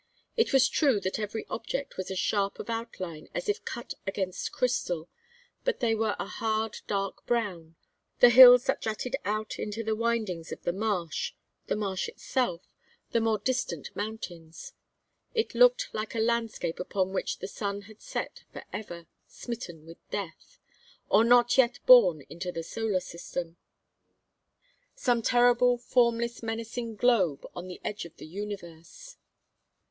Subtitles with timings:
[0.35, 4.51] It was true that every object was as sharp of outline as if cut against
[4.51, 5.07] crystal,
[5.63, 7.75] but they were a hard dark brown:
[8.19, 11.33] the hills that jutted out into the windings of the marsh,
[11.67, 12.63] the marsh itself,
[13.11, 14.73] the more distant mountains.
[15.35, 19.97] It looked like a landscape upon which the sun had set for ever, smitten with
[20.09, 20.57] death
[21.09, 23.57] or not yet born into the solar system;
[24.95, 29.17] some terrible formless menacing globe on the edge of the Universe.